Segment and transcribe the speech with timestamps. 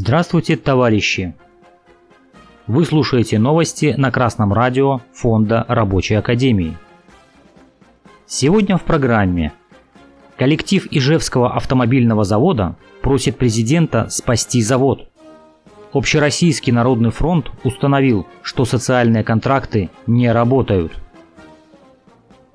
[0.00, 1.34] Здравствуйте, товарищи!
[2.68, 6.78] Вы слушаете новости на Красном радио Фонда Рабочей Академии.
[8.24, 9.52] Сегодня в программе
[10.36, 15.08] Коллектив Ижевского автомобильного завода просит президента спасти завод.
[15.92, 20.92] Общероссийский народный фронт установил, что социальные контракты не работают.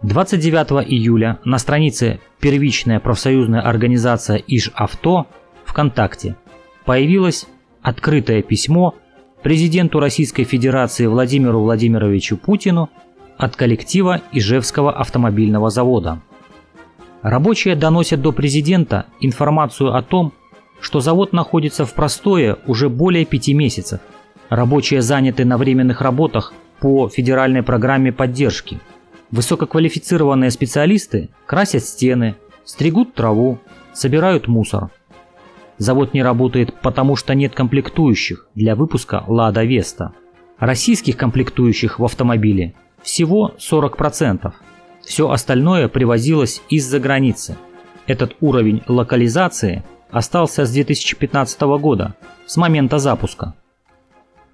[0.01, 5.25] 29 июля на странице первичная профсоюзная организация Ижавто
[5.65, 6.37] ВКонтакте
[6.85, 7.47] появилось
[7.81, 8.95] открытое письмо
[9.41, 12.89] президенту Российской Федерации Владимиру Владимировичу Путину
[13.37, 16.21] от коллектива Ижевского автомобильного завода.
[17.21, 20.33] Рабочие доносят до президента информацию о том,
[20.79, 24.01] что завод находится в простое уже более пяти месяцев.
[24.49, 28.79] Рабочие заняты на временных работах по федеральной программе поддержки.
[29.31, 32.35] Высококвалифицированные специалисты красят стены,
[32.65, 33.59] стригут траву,
[33.93, 34.89] собирают мусор–
[35.77, 40.13] Завод не работает потому, что нет комплектующих для выпуска «Лада Веста».
[40.59, 44.53] Российских комплектующих в автомобиле всего 40%.
[45.01, 47.57] Все остальное привозилось из-за границы.
[48.05, 53.55] Этот уровень локализации остался с 2015 года, с момента запуска.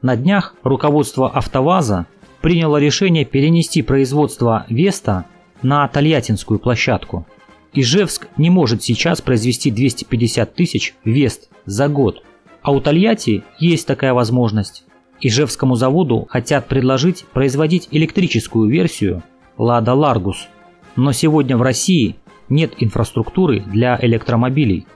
[0.01, 2.07] На днях руководство «АвтоВАЗа»
[2.41, 5.25] приняло решение перенести производство «Веста»
[5.61, 7.27] на Тольяттинскую площадку–
[7.73, 12.23] Ижевск не может сейчас произвести 250 тысяч вест за год,
[12.61, 14.83] а у Тольятти есть такая возможность.
[15.21, 19.23] Ижевскому заводу хотят предложить производить электрическую версию
[19.57, 20.47] «Лада Ларгус»,
[20.95, 22.15] но сегодня в России
[22.47, 24.87] нет инфраструктуры для электромобилей.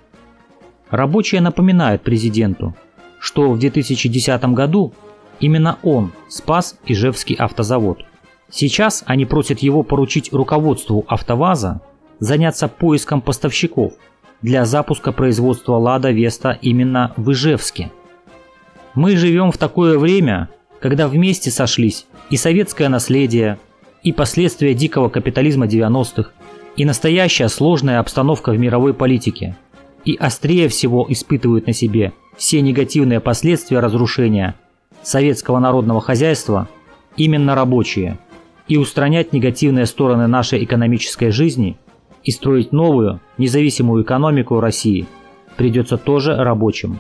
[0.90, 2.76] Рабочие напоминают президенту,
[3.20, 4.94] что в 2010 году
[5.40, 8.06] именно он спас Ижевский автозавод.
[8.50, 11.82] Сейчас они просят его поручить руководству «АвтоВАЗа»
[12.20, 13.94] заняться поиском поставщиков
[14.42, 17.92] для запуска производства «Лада Веста» именно в Ижевске.
[18.94, 23.58] Мы живем в такое время, когда вместе сошлись и советское наследие,
[24.04, 26.32] и последствия дикого капитализма 90-х,
[26.76, 29.56] и настоящая сложная обстановка в мировой политике,
[30.04, 34.56] и острее всего испытывают на себе все негативные последствия разрушения
[35.04, 36.68] советского народного хозяйства
[37.16, 38.18] именно рабочие,
[38.68, 41.78] и устранять негативные стороны нашей экономической жизни
[42.24, 45.08] и строить новую, независимую экономику России
[45.58, 47.00] придется тоже рабочим.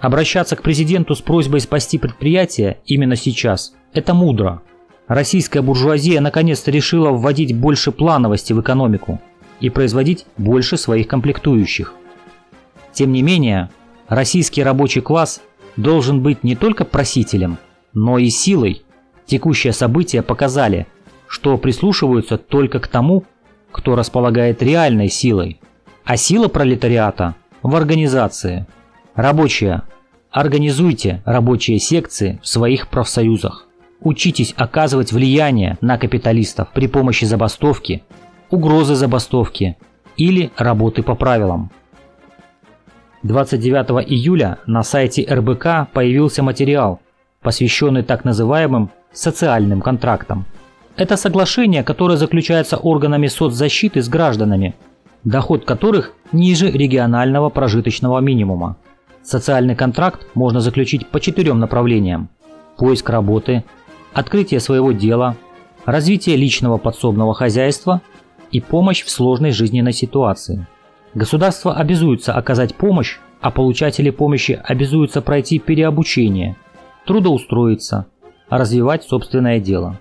[0.00, 4.60] Обращаться к президенту с просьбой спасти предприятие именно сейчас– это мудро.
[5.06, 9.20] Российская буржуазия наконец-то решила вводить больше плановости в экономику
[9.60, 11.94] и производить больше своих комплектующих.
[12.92, 13.70] Тем не менее,
[14.08, 15.40] российский рабочий класс
[15.76, 17.58] должен быть не только просителем,
[17.92, 18.82] но и силой.
[19.26, 20.86] Текущие события показали,
[21.26, 23.24] что прислушиваются только к тому,
[23.74, 25.60] кто располагает реальной силой,
[26.04, 28.66] а сила пролетариата в организации.
[29.16, 29.82] Рабочие,
[30.30, 33.66] организуйте рабочие секции в своих профсоюзах.
[34.00, 38.04] Учитесь оказывать влияние на капиталистов при помощи забастовки,
[38.48, 39.76] угрозы забастовки
[40.16, 41.72] или работы по правилам.
[43.24, 47.00] 29 июля на сайте РБК появился материал,
[47.42, 50.46] посвященный так называемым социальным контрактам.
[50.96, 54.76] Это соглашение, которое заключается органами соцзащиты с гражданами,
[55.24, 58.76] доход которых ниже регионального прожиточного минимума.
[59.22, 62.28] Социальный контракт можно заключить по четырем направлениям.
[62.76, 63.64] Поиск работы,
[64.12, 65.36] открытие своего дела,
[65.84, 68.00] развитие личного подсобного хозяйства
[68.52, 70.66] и помощь в сложной жизненной ситуации.
[71.14, 76.56] Государство обязуется оказать помощь, а получатели помощи обязуются пройти переобучение,
[77.04, 78.06] трудоустроиться,
[78.48, 79.98] развивать собственное дело.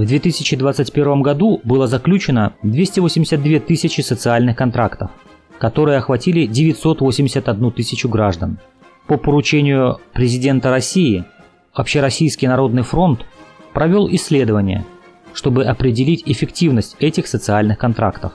[0.00, 5.10] В 2021 году было заключено 282 тысячи социальных контрактов,
[5.58, 8.58] которые охватили 981 тысячу граждан.
[9.06, 11.26] По поручению президента России
[11.74, 13.26] Общероссийский народный фронт
[13.74, 14.86] провел исследование,
[15.34, 18.32] чтобы определить эффективность этих социальных контрактов.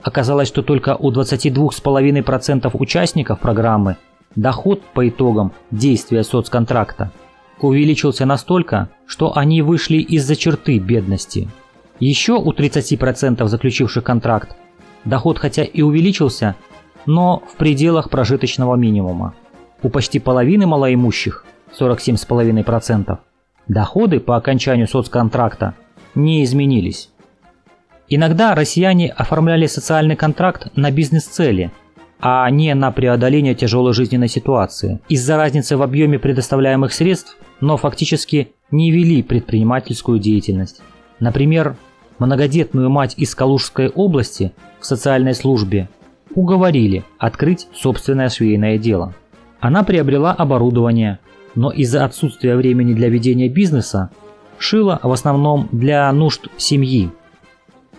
[0.00, 3.96] Оказалось, что только у 22,5% участников программы
[4.36, 7.10] доход по итогам действия соцконтракта
[7.60, 11.48] увеличился настолько, что они вышли из-за черты бедности.
[12.00, 14.56] Еще у 30% заключивших контракт
[15.04, 16.56] доход хотя и увеличился,
[17.06, 19.34] но в пределах прожиточного минимума.
[19.82, 21.44] У почти половины малоимущих,
[21.78, 23.18] 47,5%,
[23.68, 25.74] доходы по окончанию соцконтракта
[26.14, 27.10] не изменились.
[28.08, 31.72] Иногда россияне оформляли социальный контракт на бизнес-цели,
[32.26, 34.98] а не на преодоление тяжелой жизненной ситуации.
[35.10, 40.82] Из-за разницы в объеме предоставляемых средств но фактически не вели предпринимательскую деятельность.
[41.20, 41.76] Например,
[42.18, 45.88] многодетную мать из Калужской области в социальной службе
[46.34, 49.14] уговорили открыть собственное швейное дело.
[49.60, 51.20] Она приобрела оборудование,
[51.54, 54.10] но из-за отсутствия времени для ведения бизнеса
[54.58, 57.10] шила в основном для нужд семьи.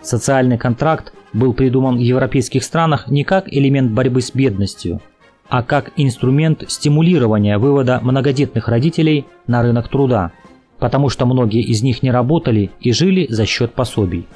[0.02, 5.00] Социальный контракт был придуман в европейских странах не как элемент борьбы с бедностью,
[5.48, 10.32] а как инструмент стимулирования вывода многодетных родителей на рынок труда,
[10.78, 14.26] потому что многие из них не работали и жили за счет пособий.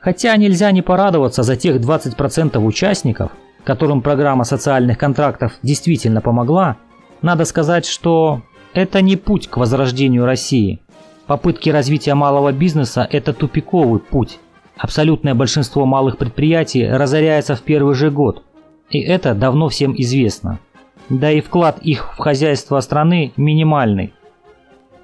[0.00, 3.32] Хотя нельзя не порадоваться за тех 20% участников,
[3.64, 6.76] которым программа социальных контрактов действительно помогла,
[7.22, 8.42] надо сказать, что
[8.74, 10.80] это не путь к возрождению России.
[11.26, 14.40] Попытки развития малого бизнеса– это тупиковый путь.
[14.76, 18.42] Абсолютное большинство малых предприятий разоряется в первый же год.
[18.90, 20.58] И это давно всем известно.
[21.08, 24.12] Да и вклад их в хозяйство страны минимальный.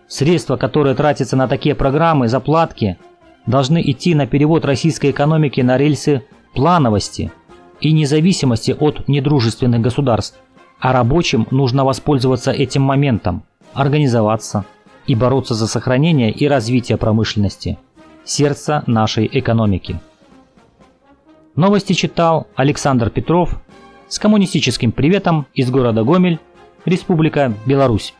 [0.06, 2.96] Средства, которые тратятся на такие программы, заплатки,
[3.46, 6.22] должны идти на перевод российской экономики на рельсы
[6.54, 7.30] плановости
[7.80, 10.38] и независимости от недружественных государств.
[10.80, 13.42] А рабочим нужно воспользоваться этим моментом,
[13.74, 14.64] организоваться
[15.06, 17.78] и бороться за сохранение и развитие промышленности,
[18.28, 19.98] сердца нашей экономики.
[21.56, 23.58] Новости читал Александр Петров
[24.06, 26.38] с коммунистическим приветом из города Гомель,
[26.84, 28.14] Республика Беларусь.